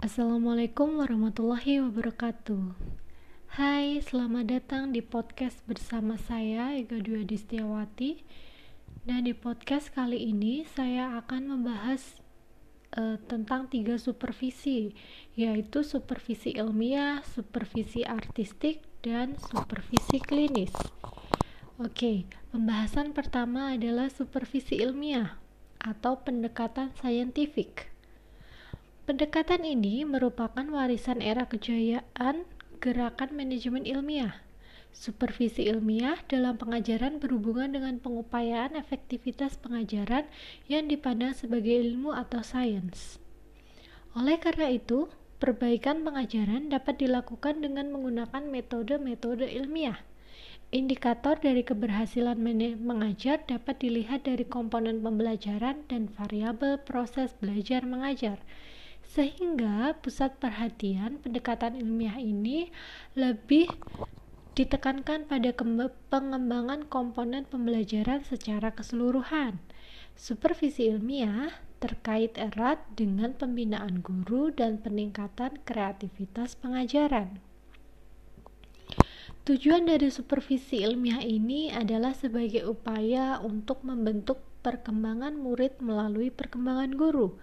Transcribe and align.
Assalamualaikum 0.00 0.96
warahmatullahi 0.96 1.84
wabarakatuh. 1.84 2.72
Hai, 3.52 4.00
selamat 4.00 4.48
datang 4.48 4.96
di 4.96 5.04
podcast 5.04 5.60
bersama 5.68 6.16
saya 6.16 6.72
Ega 6.72 6.96
Dwi 6.96 7.28
Distiawati 7.28 8.24
Dan 9.04 9.28
di 9.28 9.36
podcast 9.36 9.92
kali 9.92 10.32
ini 10.32 10.64
saya 10.64 11.20
akan 11.20 11.52
membahas 11.52 12.16
uh, 12.96 13.20
tentang 13.28 13.68
tiga 13.68 14.00
supervisi 14.00 14.96
Yaitu 15.36 15.84
supervisi 15.84 16.56
ilmiah, 16.56 17.20
supervisi 17.20 18.00
artistik, 18.00 18.80
dan 19.04 19.36
supervisi 19.36 20.16
klinis. 20.16 20.72
Oke, 21.76 22.24
pembahasan 22.56 23.12
pertama 23.12 23.76
adalah 23.76 24.08
supervisi 24.08 24.80
ilmiah 24.80 25.36
atau 25.76 26.24
pendekatan 26.24 26.88
saintifik 26.96 27.92
Pendekatan 29.08 29.64
ini 29.64 30.04
merupakan 30.04 30.62
warisan 30.68 31.24
era 31.24 31.48
kejayaan 31.48 32.44
gerakan 32.84 33.32
manajemen 33.32 33.88
ilmiah. 33.88 34.44
Supervisi 34.92 35.70
ilmiah 35.70 36.20
dalam 36.28 36.60
pengajaran 36.60 37.16
berhubungan 37.16 37.72
dengan 37.72 37.96
pengupayaan 38.02 38.76
efektivitas 38.76 39.56
pengajaran 39.56 40.28
yang 40.68 40.90
dipandang 40.90 41.32
sebagai 41.32 41.80
ilmu 41.80 42.12
atau 42.12 42.44
sains. 42.44 43.16
Oleh 44.12 44.36
karena 44.36 44.68
itu, 44.68 45.08
perbaikan 45.40 46.04
pengajaran 46.04 46.68
dapat 46.68 47.00
dilakukan 47.00 47.64
dengan 47.64 47.88
menggunakan 47.94 48.44
metode-metode 48.52 49.48
ilmiah. 49.48 50.02
Indikator 50.70 51.34
dari 51.40 51.66
keberhasilan 51.66 52.38
mengajar 52.78 53.42
dapat 53.42 53.82
dilihat 53.82 54.28
dari 54.28 54.46
komponen 54.46 55.02
pembelajaran 55.02 55.82
dan 55.90 56.06
variabel 56.06 56.78
proses 56.78 57.34
belajar 57.42 57.82
mengajar 57.82 58.38
sehingga 59.10 59.98
pusat 59.98 60.38
perhatian 60.38 61.18
pendekatan 61.18 61.74
ilmiah 61.74 62.14
ini 62.22 62.70
lebih 63.18 63.66
ditekankan 64.54 65.26
pada 65.26 65.50
pengembangan 66.14 66.86
komponen 66.86 67.42
pembelajaran 67.50 68.22
secara 68.22 68.70
keseluruhan. 68.70 69.58
Supervisi 70.14 70.86
ilmiah 70.86 71.50
terkait 71.82 72.38
erat 72.38 72.78
dengan 72.94 73.34
pembinaan 73.34 73.98
guru 73.98 74.54
dan 74.54 74.78
peningkatan 74.78 75.58
kreativitas 75.66 76.54
pengajaran. 76.54 77.42
Tujuan 79.48 79.88
dari 79.90 80.12
supervisi 80.12 80.86
ilmiah 80.86 81.24
ini 81.24 81.72
adalah 81.72 82.14
sebagai 82.14 82.68
upaya 82.68 83.42
untuk 83.42 83.82
membentuk 83.82 84.44
perkembangan 84.60 85.40
murid 85.40 85.80
melalui 85.80 86.28
perkembangan 86.28 86.92
guru 86.94 87.40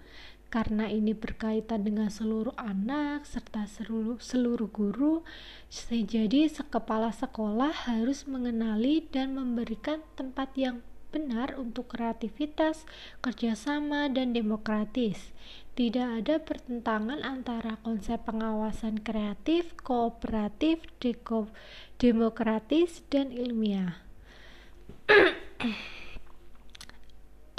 karena 0.47 0.87
ini 0.87 1.11
berkaitan 1.11 1.83
dengan 1.83 2.07
seluruh 2.07 2.55
anak 2.55 3.27
serta 3.27 3.67
seluruh 3.67 4.19
seluruh 4.23 4.71
guru 4.71 5.27
jadi 5.91 6.47
kepala 6.71 7.11
sekolah 7.11 7.91
harus 7.91 8.23
mengenali 8.23 9.03
dan 9.11 9.35
memberikan 9.35 9.99
tempat 10.15 10.55
yang 10.55 10.79
benar 11.07 11.55
untuk 11.55 11.95
kreativitas, 11.95 12.83
kerjasama, 13.23 14.11
dan 14.11 14.35
demokratis. 14.35 15.31
Tidak 15.77 16.21
ada 16.23 16.41
pertentangan 16.41 17.21
antara 17.21 17.77
konsep 17.85 18.21
pengawasan 18.25 19.01
kreatif, 19.01 19.77
kooperatif, 19.81 20.83
demokratis, 22.01 23.05
dan 23.07 23.29
ilmiah. 23.33 24.01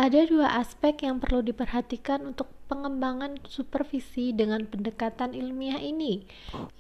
Ada 0.09 0.25
dua 0.25 0.57
aspek 0.57 1.05
yang 1.05 1.21
perlu 1.21 1.45
diperhatikan 1.45 2.33
untuk 2.33 2.49
pengembangan 2.65 3.45
supervisi 3.45 4.33
dengan 4.33 4.65
pendekatan 4.65 5.37
ilmiah 5.37 5.77
ini. 5.85 6.25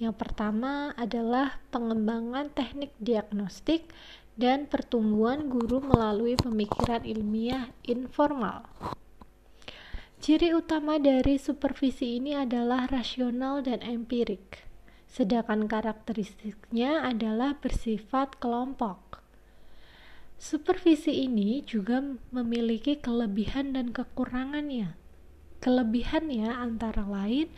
Yang 0.00 0.16
pertama 0.16 0.96
adalah 0.96 1.60
pengembangan 1.68 2.48
teknik 2.56 2.96
diagnostik 2.96 3.92
dan 4.40 4.64
pertumbuhan 4.64 5.52
guru 5.52 5.84
melalui 5.84 6.40
pemikiran 6.40 7.04
ilmiah 7.04 7.68
informal. 7.84 8.64
Ciri 10.24 10.56
utama 10.56 10.96
dari 10.96 11.36
supervisi 11.36 12.16
ini 12.16 12.32
adalah 12.32 12.88
rasional 12.88 13.60
dan 13.60 13.84
empirik, 13.84 14.64
sedangkan 15.04 15.68
karakteristiknya 15.68 17.04
adalah 17.04 17.60
bersifat 17.60 18.40
kelompok. 18.40 19.20
Supervisi 20.38 21.26
ini 21.26 21.66
juga 21.66 21.98
memiliki 22.30 22.94
kelebihan 22.94 23.74
dan 23.74 23.90
kekurangannya. 23.90 24.94
Kelebihannya 25.58 26.46
antara 26.46 27.02
lain 27.02 27.50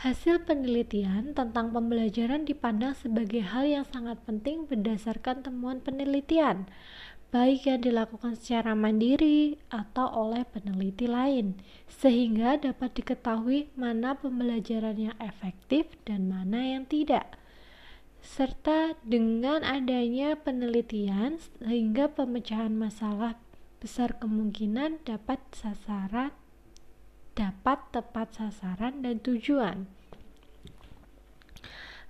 hasil 0.00 0.48
penelitian 0.48 1.36
tentang 1.36 1.76
pembelajaran 1.76 2.48
dipandang 2.48 2.96
sebagai 2.96 3.44
hal 3.44 3.68
yang 3.68 3.84
sangat 3.84 4.16
penting 4.24 4.64
berdasarkan 4.64 5.44
temuan 5.44 5.84
penelitian, 5.84 6.72
baik 7.28 7.68
yang 7.68 7.84
dilakukan 7.84 8.40
secara 8.40 8.72
mandiri 8.72 9.60
atau 9.68 10.08
oleh 10.08 10.48
peneliti 10.48 11.04
lain, 11.04 11.60
sehingga 11.84 12.56
dapat 12.56 12.96
diketahui 12.96 13.68
mana 13.76 14.16
pembelajaran 14.16 14.96
yang 14.96 15.16
efektif 15.20 15.84
dan 16.08 16.32
mana 16.32 16.64
yang 16.64 16.88
tidak 16.88 17.41
serta 18.22 18.94
dengan 19.02 19.66
adanya 19.66 20.38
penelitian 20.38 21.42
sehingga 21.58 22.06
pemecahan 22.06 22.72
masalah 22.72 23.34
besar 23.82 24.14
kemungkinan 24.22 25.02
dapat 25.02 25.42
sasaran 25.50 26.30
dapat 27.32 27.80
tepat 27.92 28.28
sasaran 28.36 29.00
dan 29.00 29.18
tujuan. 29.24 29.88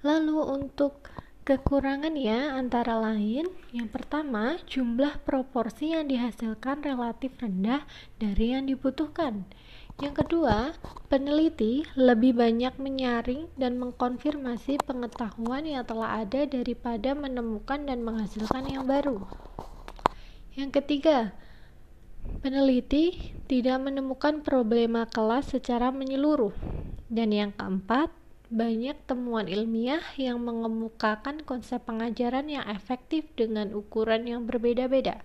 Lalu 0.02 0.38
untuk 0.42 1.08
kekurangan 1.42 2.14
ya 2.18 2.54
antara 2.54 2.98
lain 2.98 3.50
yang 3.74 3.90
pertama 3.90 4.58
jumlah 4.66 5.22
proporsi 5.26 5.94
yang 5.94 6.06
dihasilkan 6.06 6.86
relatif 6.86 7.34
rendah 7.38 7.82
dari 8.18 8.54
yang 8.54 8.70
dibutuhkan 8.70 9.46
yang 10.02 10.18
kedua, 10.18 10.74
peneliti 11.06 11.86
lebih 11.94 12.34
banyak 12.34 12.74
menyaring 12.74 13.46
dan 13.54 13.78
mengkonfirmasi 13.78 14.82
pengetahuan 14.82 15.62
yang 15.62 15.86
telah 15.86 16.26
ada 16.26 16.42
daripada 16.42 17.14
menemukan 17.14 17.86
dan 17.86 18.02
menghasilkan 18.02 18.66
yang 18.66 18.84
baru. 18.90 19.22
Yang 20.58 20.82
ketiga, 20.82 21.30
peneliti 22.42 23.30
tidak 23.46 23.78
menemukan 23.78 24.42
problema 24.42 25.06
kelas 25.06 25.54
secara 25.54 25.94
menyeluruh. 25.94 26.52
Dan 27.06 27.30
yang 27.30 27.54
keempat, 27.54 28.10
banyak 28.52 28.98
temuan 29.06 29.46
ilmiah 29.46 30.02
yang 30.18 30.42
mengemukakan 30.42 31.46
konsep 31.46 31.80
pengajaran 31.86 32.50
yang 32.50 32.66
efektif 32.68 33.30
dengan 33.38 33.72
ukuran 33.72 34.26
yang 34.26 34.44
berbeda-beda. 34.50 35.22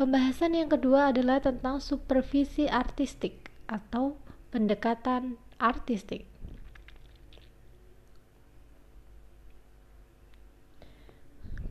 Pembahasan 0.00 0.56
yang 0.56 0.72
kedua 0.72 1.12
adalah 1.12 1.44
tentang 1.44 1.76
supervisi 1.76 2.64
artistik 2.64 3.52
atau 3.68 4.16
pendekatan 4.48 5.36
artistik. 5.60 6.24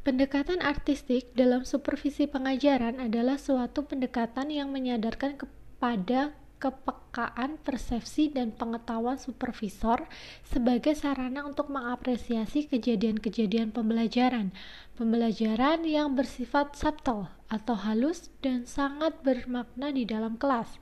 Pendekatan 0.05 0.61
artistik 0.61 1.33
dalam 1.33 1.65
supervisi 1.65 2.29
pengajaran 2.29 3.01
adalah 3.01 3.41
suatu 3.41 3.89
pendekatan 3.89 4.53
yang 4.53 4.69
menyadarkan 4.69 5.33
kepada 5.33 6.37
kepekaan 6.59 7.55
persepsi 7.63 8.27
dan 8.29 8.51
pengetahuan 8.51 9.15
supervisor 9.15 10.03
sebagai 10.43 10.91
sarana 10.93 11.47
untuk 11.47 11.71
mengapresiasi 11.71 12.67
kejadian-kejadian 12.67 13.71
pembelajaran. 13.71 14.51
Pembelajaran 14.99 15.87
yang 15.87 16.19
bersifat 16.19 16.75
subtle 16.75 17.31
atau 17.47 17.73
halus 17.79 18.27
dan 18.43 18.67
sangat 18.67 19.15
bermakna 19.23 19.89
di 19.89 20.03
dalam 20.03 20.35
kelas. 20.35 20.77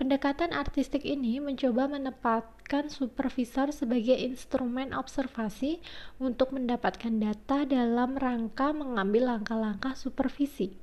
Pendekatan 0.00 0.56
artistik 0.56 1.04
ini 1.04 1.38
mencoba 1.38 1.86
menempatkan 1.86 2.88
supervisor 2.88 3.68
sebagai 3.70 4.16
instrumen 4.16 4.96
observasi 4.96 5.84
untuk 6.16 6.56
mendapatkan 6.56 7.12
data 7.20 7.68
dalam 7.68 8.16
rangka 8.16 8.72
mengambil 8.72 9.36
langkah-langkah 9.36 9.92
supervisi. 9.92 10.74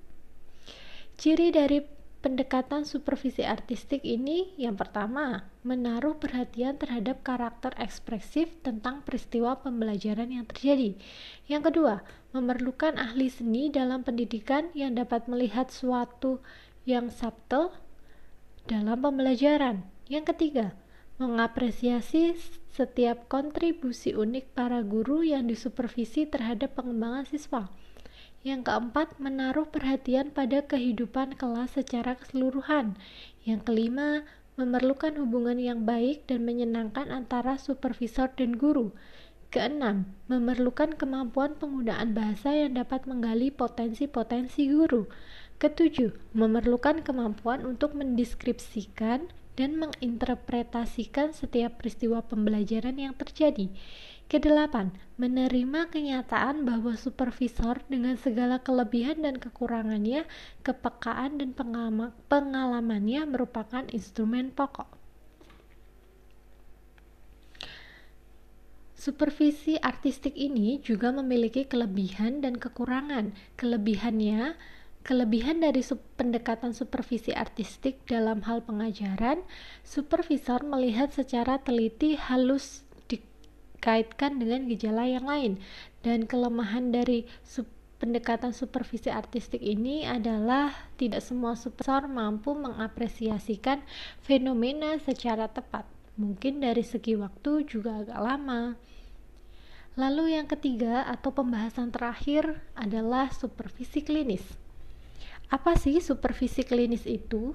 Ciri 1.18 1.50
dari 1.50 1.95
pendekatan 2.26 2.90
supervisi 2.90 3.46
artistik 3.46 4.02
ini 4.02 4.58
yang 4.58 4.74
pertama, 4.74 5.46
menaruh 5.62 6.18
perhatian 6.18 6.74
terhadap 6.74 7.22
karakter 7.22 7.70
ekspresif 7.78 8.50
tentang 8.66 9.06
peristiwa 9.06 9.62
pembelajaran 9.62 10.34
yang 10.34 10.50
terjadi. 10.50 10.98
Yang 11.46 11.70
kedua, 11.70 11.96
memerlukan 12.34 12.98
ahli 12.98 13.30
seni 13.30 13.70
dalam 13.70 14.02
pendidikan 14.02 14.74
yang 14.74 14.98
dapat 14.98 15.30
melihat 15.30 15.70
suatu 15.70 16.42
yang 16.90 17.14
subtle 17.14 17.70
dalam 18.66 19.06
pembelajaran. 19.06 19.86
Yang 20.10 20.34
ketiga, 20.34 20.74
mengapresiasi 21.22 22.34
setiap 22.74 23.30
kontribusi 23.30 24.18
unik 24.18 24.58
para 24.58 24.82
guru 24.82 25.22
yang 25.22 25.46
disupervisi 25.46 26.26
terhadap 26.26 26.74
pengembangan 26.74 27.30
siswa. 27.30 27.70
Yang 28.46 28.70
keempat, 28.70 29.18
menaruh 29.18 29.66
perhatian 29.66 30.30
pada 30.30 30.62
kehidupan 30.62 31.34
kelas 31.34 31.82
secara 31.82 32.14
keseluruhan. 32.14 32.94
Yang 33.42 33.66
kelima, 33.66 34.22
memerlukan 34.54 35.18
hubungan 35.18 35.58
yang 35.58 35.82
baik 35.82 36.30
dan 36.30 36.46
menyenangkan 36.46 37.10
antara 37.10 37.58
supervisor 37.58 38.30
dan 38.38 38.54
guru. 38.54 38.94
Keenam, 39.50 40.14
memerlukan 40.30 40.94
kemampuan 40.94 41.58
penggunaan 41.58 42.14
bahasa 42.14 42.54
yang 42.54 42.78
dapat 42.78 43.10
menggali 43.10 43.50
potensi-potensi 43.50 44.70
guru. 44.70 45.10
Ketujuh, 45.58 46.14
memerlukan 46.38 47.02
kemampuan 47.02 47.66
untuk 47.66 47.98
mendeskripsikan 47.98 49.26
dan 49.58 49.80
menginterpretasikan 49.80 51.34
setiap 51.34 51.82
peristiwa 51.82 52.22
pembelajaran 52.22 53.00
yang 53.00 53.18
terjadi. 53.18 53.72
Kedelapan, 54.26 54.90
menerima 55.22 55.94
kenyataan 55.94 56.66
bahwa 56.66 56.98
supervisor 56.98 57.86
dengan 57.86 58.18
segala 58.18 58.58
kelebihan 58.58 59.22
dan 59.22 59.38
kekurangannya, 59.38 60.26
kepekaan 60.66 61.38
dan 61.38 61.54
pengalamannya 62.26 63.22
merupakan 63.30 63.86
instrumen 63.94 64.50
pokok. 64.50 64.90
Supervisi 68.98 69.78
artistik 69.78 70.34
ini 70.34 70.82
juga 70.82 71.14
memiliki 71.14 71.70
kelebihan 71.70 72.42
dan 72.42 72.58
kekurangan. 72.58 73.38
Kelebihannya, 73.54 74.58
kelebihan 75.06 75.62
dari 75.62 75.86
pendekatan 76.18 76.74
supervisi 76.74 77.30
artistik 77.30 78.02
dalam 78.10 78.42
hal 78.50 78.66
pengajaran, 78.66 79.46
supervisor 79.86 80.66
melihat 80.66 81.14
secara 81.14 81.62
teliti 81.62 82.18
halus 82.18 82.85
dikaitkan 83.86 84.42
dengan 84.42 84.66
gejala 84.66 85.06
yang 85.06 85.30
lain 85.30 85.62
dan 86.02 86.26
kelemahan 86.26 86.90
dari 86.90 87.30
sub 87.46 87.70
pendekatan 88.02 88.50
supervisi 88.50 89.14
artistik 89.14 89.62
ini 89.62 90.10
adalah 90.10 90.74
tidak 90.98 91.22
semua 91.22 91.54
supervisor 91.54 92.10
mampu 92.10 92.58
mengapresiasikan 92.58 93.86
fenomena 94.26 94.98
secara 94.98 95.46
tepat. 95.46 95.86
Mungkin 96.18 96.66
dari 96.66 96.82
segi 96.82 97.14
waktu 97.14 97.70
juga 97.70 98.02
agak 98.02 98.20
lama. 98.20 98.74
Lalu 99.94 100.34
yang 100.34 100.50
ketiga 100.50 101.06
atau 101.06 101.30
pembahasan 101.30 101.94
terakhir 101.94 102.66
adalah 102.74 103.30
supervisi 103.32 104.02
klinis. 104.02 104.44
Apa 105.54 105.78
sih 105.78 106.02
supervisi 106.02 106.66
klinis 106.66 107.06
itu? 107.06 107.54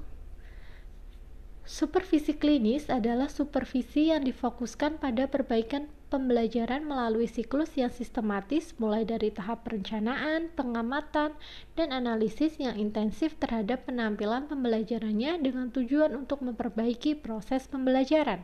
Supervisi 1.71 2.35
klinis 2.35 2.91
adalah 2.91 3.31
supervisi 3.31 4.11
yang 4.11 4.27
difokuskan 4.27 4.99
pada 4.99 5.31
perbaikan 5.31 5.87
pembelajaran 6.11 6.83
melalui 6.83 7.31
siklus 7.31 7.71
yang 7.79 7.95
sistematis 7.95 8.75
mulai 8.83 9.07
dari 9.07 9.31
tahap 9.31 9.63
perencanaan, 9.63 10.51
pengamatan, 10.59 11.31
dan 11.79 11.95
analisis 11.95 12.59
yang 12.59 12.75
intensif 12.75 13.39
terhadap 13.39 13.87
penampilan 13.87 14.51
pembelajarannya 14.51 15.39
dengan 15.39 15.71
tujuan 15.71 16.19
untuk 16.19 16.43
memperbaiki 16.43 17.15
proses 17.15 17.71
pembelajaran. 17.71 18.43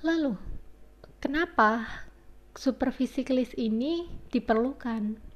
Lalu, 0.00 0.40
kenapa 1.20 1.84
supervisi 2.56 3.28
klinis 3.28 3.52
ini 3.60 4.08
diperlukan? 4.32 5.27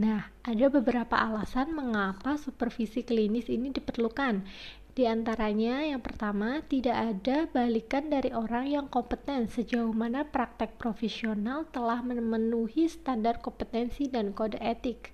Nah, 0.00 0.32
ada 0.40 0.72
beberapa 0.72 1.12
alasan 1.12 1.76
mengapa 1.76 2.40
supervisi 2.40 3.04
klinis 3.04 3.52
ini 3.52 3.68
diperlukan. 3.68 4.48
Di 4.96 5.04
antaranya, 5.04 5.84
yang 5.84 6.00
pertama, 6.00 6.64
tidak 6.64 6.96
ada 6.96 7.44
balikan 7.52 8.08
dari 8.08 8.32
orang 8.32 8.64
yang 8.64 8.86
kompeten 8.88 9.52
sejauh 9.52 9.92
mana 9.92 10.24
praktek 10.24 10.80
profesional 10.80 11.68
telah 11.68 12.00
memenuhi 12.00 12.88
standar 12.88 13.44
kompetensi 13.44 14.08
dan 14.08 14.32
kode 14.32 14.56
etik. 14.64 15.12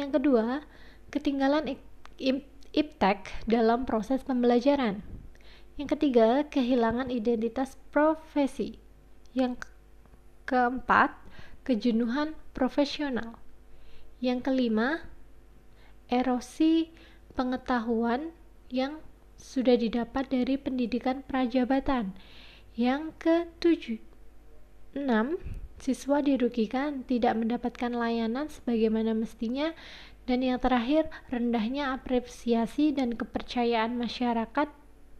Yang 0.00 0.16
kedua, 0.16 0.64
ketinggalan 1.12 1.76
iptek 2.72 3.28
dalam 3.44 3.84
proses 3.84 4.24
pembelajaran. 4.24 5.04
Yang 5.76 6.00
ketiga, 6.00 6.48
kehilangan 6.48 7.12
identitas 7.12 7.76
profesi. 7.92 8.80
Yang 9.36 9.68
keempat, 10.48 11.12
kejenuhan 11.60 12.32
profesional. 12.56 13.43
Yang 14.18 14.50
kelima, 14.50 15.02
erosi 16.10 16.92
pengetahuan 17.34 18.30
yang 18.70 19.02
sudah 19.40 19.76
didapat 19.76 20.30
dari 20.30 20.56
pendidikan 20.56 21.20
prajabatan. 21.26 22.14
Yang 22.74 23.02
ketujuh, 23.22 24.00
enam, 24.98 25.38
siswa 25.78 26.22
dirugikan 26.22 27.06
tidak 27.06 27.38
mendapatkan 27.38 27.92
layanan 27.92 28.50
sebagaimana 28.50 29.14
mestinya 29.14 29.74
dan 30.24 30.40
yang 30.40 30.56
terakhir 30.56 31.12
rendahnya 31.28 31.92
apresiasi 31.92 32.96
dan 32.96 33.12
kepercayaan 33.12 34.00
masyarakat 34.00 34.68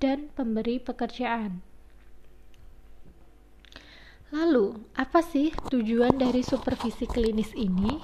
dan 0.00 0.32
pemberi 0.32 0.80
pekerjaan. 0.80 1.60
Lalu, 4.34 4.82
apa 4.98 5.22
sih 5.22 5.54
tujuan 5.70 6.18
dari 6.18 6.42
supervisi 6.42 7.06
klinis 7.06 7.54
ini? 7.54 8.02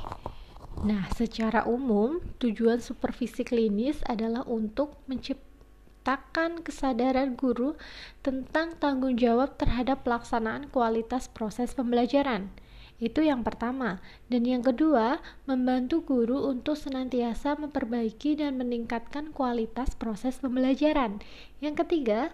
Nah, 0.81 1.13
secara 1.13 1.69
umum, 1.69 2.25
tujuan 2.41 2.81
supervisi 2.81 3.45
klinis 3.45 4.01
adalah 4.09 4.49
untuk 4.49 4.97
menciptakan 5.13 6.65
kesadaran 6.65 7.37
guru 7.37 7.77
tentang 8.25 8.81
tanggung 8.81 9.21
jawab 9.21 9.61
terhadap 9.61 10.09
pelaksanaan 10.09 10.73
kualitas 10.73 11.29
proses 11.29 11.77
pembelajaran. 11.77 12.49
Itu 12.97 13.21
yang 13.21 13.45
pertama. 13.45 14.01
Dan 14.33 14.49
yang 14.49 14.65
kedua, 14.65 15.21
membantu 15.45 16.01
guru 16.01 16.49
untuk 16.49 16.81
senantiasa 16.81 17.61
memperbaiki 17.61 18.41
dan 18.41 18.57
meningkatkan 18.57 19.37
kualitas 19.37 19.93
proses 19.97 20.41
pembelajaran. 20.41 21.21
Yang 21.61 21.85
ketiga, 21.85 22.33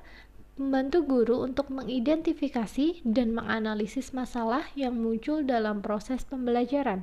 membantu 0.55 1.03
guru 1.03 1.43
untuk 1.43 1.67
mengidentifikasi 1.75 3.03
dan 3.03 3.35
menganalisis 3.35 4.15
masalah 4.15 4.71
yang 4.79 4.95
muncul 4.95 5.43
dalam 5.43 5.83
proses 5.83 6.23
pembelajaran. 6.23 7.03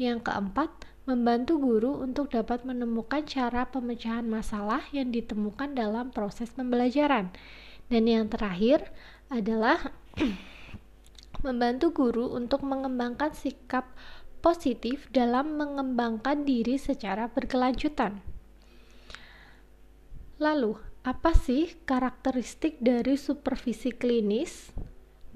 Yang 0.00 0.32
keempat, 0.32 0.72
membantu 1.04 1.60
guru 1.60 2.00
untuk 2.00 2.32
dapat 2.32 2.64
menemukan 2.64 3.20
cara 3.28 3.68
pemecahan 3.68 4.24
masalah 4.24 4.80
yang 4.96 5.12
ditemukan 5.12 5.76
dalam 5.76 6.08
proses 6.08 6.48
pembelajaran. 6.56 7.28
Dan 7.92 8.08
yang 8.08 8.32
terakhir 8.32 8.88
adalah 9.28 9.92
membantu 11.44 11.92
guru 11.92 12.32
untuk 12.32 12.64
mengembangkan 12.64 13.36
sikap 13.36 13.92
positif 14.40 15.04
dalam 15.12 15.60
mengembangkan 15.60 16.48
diri 16.48 16.80
secara 16.80 17.28
berkelanjutan. 17.28 18.24
Lalu, 20.40 20.80
apa 21.04 21.36
sih 21.36 21.76
karakteristik 21.84 22.80
dari 22.80 23.20
supervisi 23.20 23.92
klinis? 23.92 24.72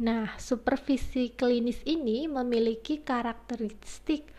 Nah, 0.01 0.41
supervisi 0.41 1.37
klinis 1.37 1.85
ini 1.85 2.25
memiliki 2.25 3.05
karakteristik 3.05 4.33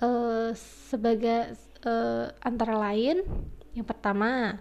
uh, 0.00 0.50
sebagai 0.90 1.56
uh, 1.84 2.32
antara 2.42 2.76
lain 2.90 3.22
yang 3.76 3.84
pertama 3.84 4.60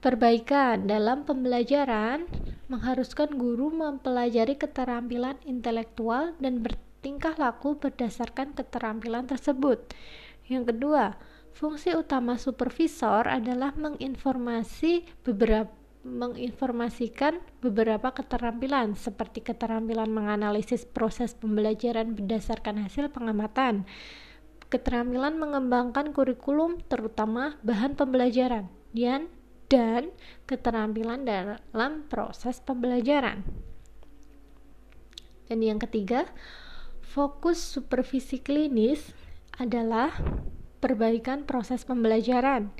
perbaikan 0.00 0.86
dalam 0.86 1.24
pembelajaran 1.26 2.24
mengharuskan 2.70 3.36
guru 3.36 3.72
mempelajari 3.72 4.56
keterampilan 4.56 5.36
intelektual 5.44 6.36
dan 6.38 6.62
bertingkah 6.62 7.34
laku 7.36 7.78
berdasarkan 7.78 8.54
keterampilan 8.54 9.26
tersebut. 9.26 9.92
Yang 10.46 10.74
kedua, 10.74 11.18
fungsi 11.56 11.96
utama 11.96 12.38
supervisor 12.38 13.26
adalah 13.26 13.74
menginformasi 13.74 15.06
beberapa 15.26 15.72
menginformasikan 16.06 17.42
beberapa 17.58 18.14
keterampilan 18.14 18.94
seperti 18.94 19.42
keterampilan 19.42 20.06
menganalisis 20.06 20.86
proses 20.86 21.34
pembelajaran 21.34 22.14
berdasarkan 22.14 22.86
hasil 22.86 23.10
pengamatan, 23.10 23.82
keterampilan 24.66 25.38
mengembangkan 25.38 26.10
kurikulum 26.10 26.82
terutama 26.90 27.54
bahan 27.62 27.94
pembelajaran 27.94 28.66
dan 28.90 29.30
dan 29.66 30.14
keterampilan 30.46 31.26
dalam 31.26 32.06
proses 32.06 32.62
pembelajaran. 32.62 33.42
Dan 35.46 35.62
yang 35.62 35.78
ketiga, 35.78 36.26
fokus 37.02 37.58
supervisi 37.62 38.42
klinis 38.42 39.14
adalah 39.58 40.10
perbaikan 40.82 41.46
proses 41.46 41.86
pembelajaran, 41.86 42.70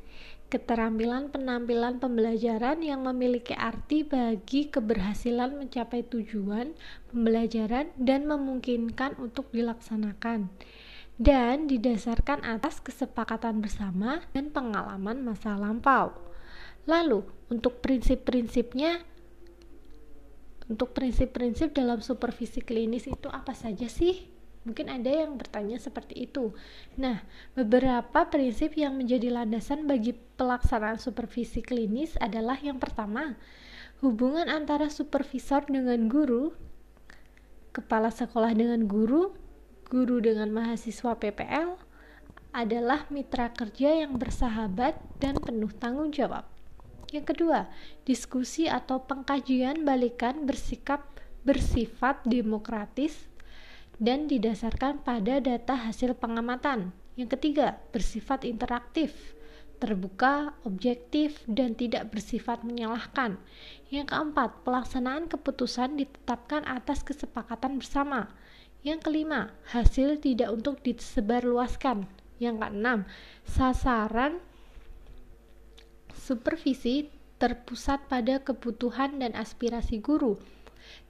keterampilan 0.47 1.31
penampilan 1.31 1.99
pembelajaran 1.99 2.83
yang 2.83 3.03
memiliki 3.03 3.55
arti 3.55 4.07
bagi 4.07 4.71
keberhasilan 4.71 5.59
mencapai 5.59 6.07
tujuan 6.07 6.75
pembelajaran 7.11 7.91
dan 7.99 8.31
memungkinkan 8.31 9.19
untuk 9.19 9.51
dilaksanakan 9.51 10.51
dan 11.17 11.65
didasarkan 11.65 12.45
atas 12.45 12.81
kesepakatan 12.81 13.65
bersama 13.65 14.21
dan 14.37 14.53
pengalaman 14.53 15.25
masa 15.25 15.57
lampau. 15.57 16.13
Lalu, 16.85 17.25
untuk 17.49 17.81
prinsip-prinsipnya 17.81 19.03
untuk 20.67 20.91
prinsip-prinsip 20.99 21.71
dalam 21.71 22.03
supervisi 22.03 22.59
klinis 22.59 23.07
itu 23.07 23.31
apa 23.31 23.55
saja 23.55 23.87
sih? 23.87 24.27
Mungkin 24.67 24.91
ada 24.91 25.07
yang 25.07 25.39
bertanya 25.39 25.79
seperti 25.79 26.27
itu. 26.27 26.51
Nah, 26.99 27.23
beberapa 27.55 28.27
prinsip 28.27 28.75
yang 28.75 28.99
menjadi 28.99 29.31
landasan 29.31 29.87
bagi 29.87 30.19
pelaksanaan 30.35 30.99
supervisi 30.99 31.63
klinis 31.63 32.19
adalah 32.19 32.59
yang 32.59 32.83
pertama, 32.83 33.39
hubungan 34.03 34.51
antara 34.51 34.91
supervisor 34.91 35.71
dengan 35.71 36.11
guru, 36.11 36.51
kepala 37.71 38.11
sekolah 38.11 38.51
dengan 38.51 38.91
guru, 38.91 39.39
guru 39.87 40.19
dengan 40.19 40.51
mahasiswa 40.51 41.15
PPL 41.15 41.79
adalah 42.51 43.07
mitra 43.13 43.53
kerja 43.53 44.03
yang 44.03 44.19
bersahabat 44.19 44.99
dan 45.23 45.39
penuh 45.39 45.71
tanggung 45.77 46.11
jawab. 46.11 46.49
Yang 47.15 47.37
kedua, 47.37 47.71
diskusi 48.03 48.67
atau 48.67 49.05
pengkajian 49.07 49.87
balikan 49.87 50.43
bersikap 50.43 51.07
bersifat 51.47 52.27
demokratis 52.27 53.31
dan 54.03 54.27
didasarkan 54.27 55.07
pada 55.07 55.39
data 55.39 55.79
hasil 55.79 56.19
pengamatan. 56.19 56.91
Yang 57.15 57.39
ketiga, 57.39 57.79
bersifat 57.95 58.43
interaktif, 58.43 59.37
terbuka, 59.79 60.57
objektif, 60.67 61.41
dan 61.47 61.79
tidak 61.79 62.11
bersifat 62.11 62.67
menyalahkan. 62.67 63.39
Yang 63.89 64.13
keempat, 64.13 64.67
pelaksanaan 64.67 65.31
keputusan 65.31 65.97
ditetapkan 65.97 66.67
atas 66.67 67.07
kesepakatan 67.07 67.79
bersama. 67.79 68.33
Yang 68.87 69.11
kelima, 69.11 69.51
hasil 69.75 70.23
tidak 70.23 70.47
untuk 70.55 70.79
disebarluaskan. 70.87 72.07
Yang 72.39 72.57
keenam, 72.63 72.99
sasaran 73.43 74.39
supervisi 76.15 77.11
terpusat 77.43 78.07
pada 78.07 78.39
kebutuhan 78.39 79.19
dan 79.19 79.35
aspirasi 79.35 79.99
guru 79.99 80.39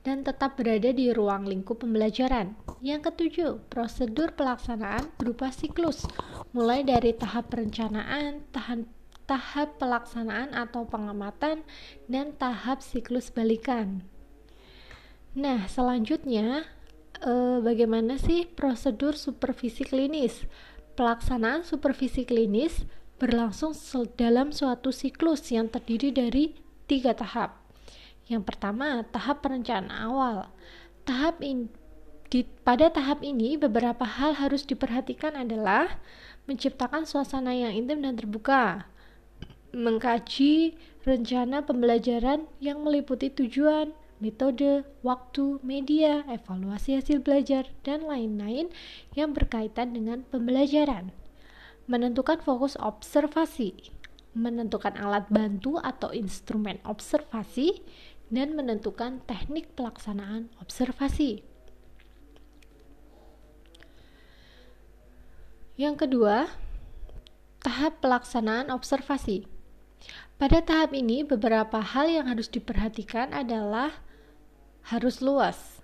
dan 0.09 0.25
tetap 0.25 0.57
berada 0.57 0.89
di 0.89 1.13
ruang 1.13 1.45
lingkup 1.45 1.85
pembelajaran. 1.85 2.57
Yang 2.81 3.13
ketujuh, 3.13 3.53
prosedur 3.69 4.33
pelaksanaan 4.33 5.13
berupa 5.21 5.53
siklus, 5.53 6.09
mulai 6.57 6.81
dari 6.81 7.13
tahap 7.13 7.53
perencanaan, 7.53 8.41
tahan, 8.57 8.89
tahap 9.29 9.77
pelaksanaan 9.77 10.57
atau 10.57 10.89
pengamatan, 10.89 11.61
dan 12.09 12.33
tahap 12.41 12.81
siklus 12.81 13.29
balikan. 13.29 14.01
Nah, 15.37 15.69
selanjutnya, 15.69 16.65
eh, 17.23 17.59
bagaimana 17.63 18.21
sih 18.21 18.45
prosedur 18.49 19.17
supervisi 19.17 19.85
klinis? 19.85 20.45
Pelaksanaan 20.97 21.65
supervisi 21.65 22.25
klinis 22.25 22.89
berlangsung 23.17 23.73
dalam 24.17 24.53
suatu 24.53 24.93
siklus 24.93 25.49
yang 25.53 25.73
terdiri 25.73 26.13
dari 26.13 26.45
tiga 26.85 27.17
tahap. 27.17 27.61
Yang 28.27 28.43
pertama, 28.49 29.07
tahap 29.09 29.41
perencanaan 29.45 29.93
awal. 29.93 30.51
Tahap 31.07 31.39
in, 31.41 31.71
di, 32.29 32.43
pada 32.67 32.91
tahap 32.91 33.23
ini 33.23 33.55
beberapa 33.55 34.03
hal 34.03 34.35
harus 34.37 34.67
diperhatikan 34.67 35.39
adalah 35.39 36.03
menciptakan 36.51 37.07
suasana 37.07 37.55
yang 37.55 37.75
intim 37.75 38.03
dan 38.03 38.19
terbuka, 38.19 38.91
mengkaji 39.71 40.75
rencana 41.07 41.63
pembelajaran 41.63 42.51
yang 42.59 42.83
meliputi 42.83 43.31
tujuan, 43.31 43.95
metode, 44.19 44.89
waktu, 45.05 45.61
media, 45.61 46.25
evaluasi 46.29 46.97
hasil 46.97 47.21
belajar, 47.21 47.69
dan 47.85 48.05
lain-lain 48.05 48.73
yang 49.13 49.37
berkaitan 49.37 49.93
dengan 49.93 50.25
pembelajaran. 50.29 51.13
Menentukan 51.87 52.41
fokus 52.43 52.75
observasi, 52.81 53.93
menentukan 54.35 54.97
alat 54.99 55.29
bantu 55.31 55.79
atau 55.81 56.11
instrumen 56.11 56.81
observasi, 56.83 57.85
dan 58.27 58.59
menentukan 58.59 59.23
teknik 59.25 59.71
pelaksanaan 59.79 60.51
observasi. 60.59 61.47
Yang 65.77 66.09
kedua, 66.09 66.49
tahap 67.61 68.01
pelaksanaan 68.01 68.73
observasi. 68.73 69.45
Pada 70.41 70.61
tahap 70.65 70.97
ini, 70.97 71.25
beberapa 71.25 71.81
hal 71.81 72.09
yang 72.09 72.29
harus 72.29 72.49
diperhatikan 72.49 73.33
adalah 73.33 74.06
harus 74.87 75.19
luas, 75.19 75.83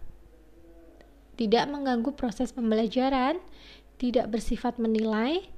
tidak 1.34 1.66
mengganggu 1.66 2.14
proses 2.14 2.54
pembelajaran, 2.54 3.42
tidak 3.98 4.30
bersifat 4.30 4.78
menilai, 4.78 5.50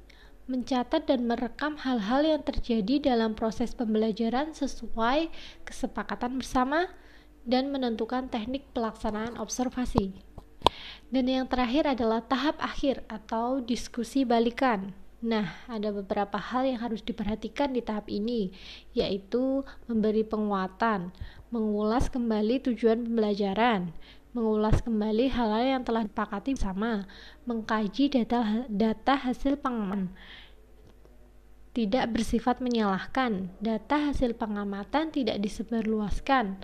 mencatat 0.49 1.09
dan 1.09 1.25
merekam 1.25 1.77
hal-hal 1.81 2.25
yang 2.25 2.43
terjadi 2.45 3.13
dalam 3.13 3.33
proses 3.37 3.73
pembelajaran 3.73 4.53
sesuai 4.53 5.29
kesepakatan 5.65 6.41
bersama 6.41 6.89
dan 7.45 7.69
menentukan 7.69 8.33
teknik 8.33 8.65
pelaksanaan 8.73 9.37
observasi. 9.37 10.17
Dan 11.13 11.29
yang 11.29 11.45
terakhir 11.45 11.85
adalah 11.85 12.25
tahap 12.25 12.57
akhir 12.61 13.05
atau 13.09 13.61
diskusi 13.61 14.25
balikan. 14.25 14.97
Nah, 15.25 15.65
ada 15.65 15.89
beberapa 15.89 16.37
hal 16.37 16.69
yang 16.69 16.85
harus 16.85 17.01
diperhatikan 17.01 17.73
di 17.73 17.81
tahap 17.81 18.13
ini, 18.13 18.53
yaitu 18.93 19.65
memberi 19.89 20.21
penguatan, 20.21 21.17
mengulas 21.55 22.11
kembali 22.11 22.67
tujuan 22.67 23.07
pembelajaran, 23.07 23.95
mengulas 24.35 24.83
kembali 24.83 25.31
hal-hal 25.31 25.79
yang 25.79 25.83
telah 25.87 26.03
disepakati 26.03 26.59
bersama, 26.59 27.07
mengkaji 27.47 28.11
data 28.11 28.67
data 28.67 29.15
hasil 29.15 29.63
pengamatan, 29.63 30.11
tidak 31.71 32.11
bersifat 32.11 32.59
menyalahkan, 32.59 33.55
data 33.63 34.11
hasil 34.11 34.35
pengamatan 34.35 35.15
tidak 35.15 35.39
disebarluaskan, 35.39 36.59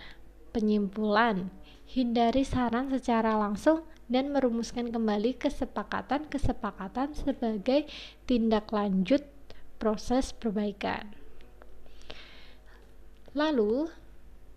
penyimpulan, 0.50 1.54
hindari 1.86 2.42
saran 2.42 2.90
secara 2.90 3.38
langsung 3.38 3.86
dan 4.10 4.34
merumuskan 4.34 4.90
kembali 4.90 5.38
kesepakatan-kesepakatan 5.38 7.14
sebagai 7.14 7.86
tindak 8.26 8.74
lanjut 8.74 9.22
proses 9.78 10.34
perbaikan. 10.34 11.14
Lalu, 13.30 13.86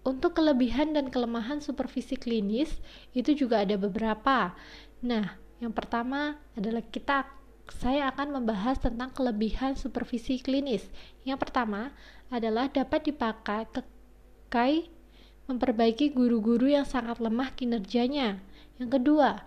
untuk 0.03 0.35
kelebihan 0.35 0.91
dan 0.91 1.07
kelemahan 1.07 1.63
supervisi 1.63 2.19
klinis 2.19 2.83
itu 3.15 3.31
juga 3.33 3.63
ada 3.63 3.79
beberapa. 3.79 4.51
Nah, 4.99 5.39
yang 5.63 5.71
pertama 5.71 6.35
adalah 6.59 6.83
kita 6.83 7.23
saya 7.71 8.11
akan 8.11 8.43
membahas 8.43 8.83
tentang 8.83 9.15
kelebihan 9.15 9.79
supervisi 9.79 10.43
klinis. 10.43 10.83
Yang 11.23 11.47
pertama 11.47 11.95
adalah 12.27 12.67
dapat 12.67 13.07
dipakai 13.07 14.91
memperbaiki 15.47 16.11
guru-guru 16.11 16.67
yang 16.75 16.83
sangat 16.83 17.23
lemah 17.23 17.55
kinerjanya. 17.55 18.43
Yang 18.75 18.99
kedua, 18.99 19.39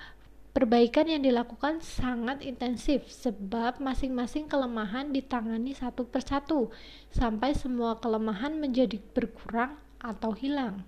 perbaikan 0.57 1.05
yang 1.05 1.21
dilakukan 1.21 1.85
sangat 1.85 2.41
intensif 2.41 3.05
sebab 3.13 3.77
masing-masing 3.77 4.49
kelemahan 4.49 5.13
ditangani 5.13 5.77
satu 5.77 6.09
persatu 6.09 6.73
sampai 7.13 7.53
semua 7.53 8.01
kelemahan 8.01 8.57
menjadi 8.57 8.97
berkurang 9.13 9.77
atau 10.01 10.33
hilang. 10.37 10.85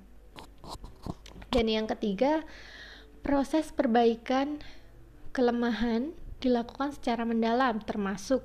Dan 1.48 1.68
yang 1.68 1.88
ketiga, 1.88 2.44
proses 3.24 3.72
perbaikan 3.72 4.60
kelemahan 5.32 6.12
dilakukan 6.38 6.94
secara 6.94 7.24
mendalam, 7.24 7.80
termasuk 7.82 8.44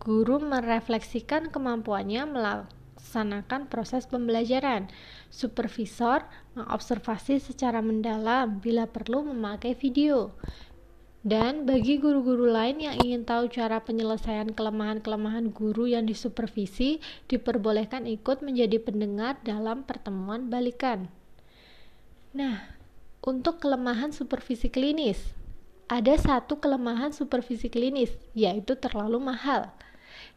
guru 0.00 0.40
merefleksikan 0.40 1.50
kemampuannya 1.50 2.24
melaksanakan 2.28 3.66
proses 3.66 4.06
pembelajaran. 4.06 4.88
Supervisor 5.32 6.26
mengobservasi 6.54 7.40
secara 7.42 7.82
mendalam 7.82 8.62
bila 8.62 8.86
perlu 8.86 9.26
memakai 9.34 9.74
video. 9.74 10.34
Dan 11.24 11.64
bagi 11.64 11.96
guru-guru 11.96 12.44
lain 12.44 12.84
yang 12.84 13.00
ingin 13.00 13.24
tahu 13.24 13.48
cara 13.48 13.80
penyelesaian 13.80 14.52
kelemahan-kelemahan 14.52 15.48
guru 15.56 15.88
yang 15.88 16.04
disupervisi, 16.04 17.00
diperbolehkan 17.32 18.04
ikut 18.04 18.44
menjadi 18.44 18.76
pendengar 18.76 19.40
dalam 19.40 19.88
pertemuan 19.88 20.52
balikan. 20.52 21.08
Nah, 22.36 22.68
untuk 23.24 23.56
kelemahan 23.56 24.12
supervisi 24.12 24.68
klinis, 24.68 25.32
ada 25.88 26.12
satu 26.12 26.60
kelemahan 26.60 27.16
supervisi 27.16 27.72
klinis, 27.72 28.12
yaitu 28.36 28.76
terlalu 28.76 29.16
mahal. 29.16 29.72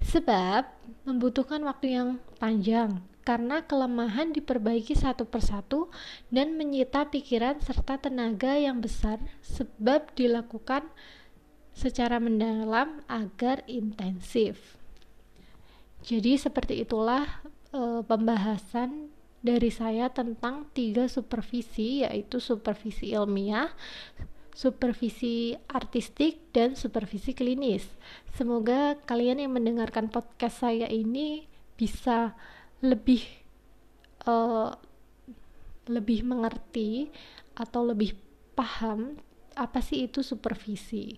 Sebab 0.08 0.72
membutuhkan 1.03 1.60
waktu 1.67 2.00
yang 2.00 2.10
panjang, 2.39 3.03
karena 3.27 3.67
kelemahan 3.67 4.31
diperbaiki 4.31 4.96
satu 4.96 5.27
persatu 5.27 5.91
dan 6.31 6.55
menyita 6.55 7.12
pikiran 7.12 7.60
serta 7.60 8.00
tenaga 8.00 8.55
yang 8.55 8.79
besar 8.79 9.19
sebab 9.43 10.15
dilakukan 10.15 10.88
secara 11.75 12.24
mendalam 12.24 13.03
agar 13.12 13.67
intensif. 13.67 14.79
Jadi 16.07 16.39
seperti 16.39 16.88
itulah 16.88 17.27
e, 17.75 18.00
pembahasan 18.07 19.12
dari 19.43 19.75
saya 19.75 20.07
tentang 20.07 20.72
tiga 20.72 21.12
supervisi 21.12 22.07
yaitu 22.07 22.39
supervisi 22.39 23.12
ilmiah, 23.12 23.75
supervisi 24.55 25.60
artistik 25.67 26.48
dan 26.55 26.79
supervisi 26.79 27.36
klinis. 27.36 27.84
Semoga 28.39 28.96
kalian 29.03 29.43
yang 29.43 29.51
mendengarkan 29.51 30.07
podcast 30.07 30.63
saya 30.63 30.88
ini 30.88 31.43
bisa 31.75 32.34
lebih 32.81 33.25
uh, 34.27 34.75
lebih 35.88 36.27
mengerti 36.27 37.10
atau 37.57 37.88
lebih 37.88 38.13
paham 38.53 39.17
apa 39.57 39.81
sih 39.81 40.05
itu 40.05 40.22
supervisi. 40.22 41.17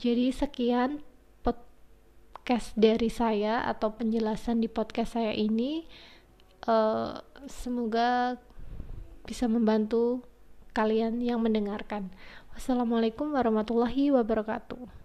Jadi 0.00 0.32
sekian 0.34 1.04
podcast 1.44 2.74
dari 2.74 3.12
saya 3.12 3.62
atau 3.68 3.94
penjelasan 3.94 4.58
di 4.64 4.66
podcast 4.66 5.14
saya 5.14 5.30
ini. 5.36 5.86
Uh, 6.66 7.16
semoga 7.48 8.36
bisa 9.24 9.48
membantu 9.48 10.24
kalian 10.76 11.22
yang 11.22 11.40
mendengarkan. 11.40 12.10
Wassalamualaikum 12.52 13.32
warahmatullahi 13.32 14.12
wabarakatuh. 14.12 14.99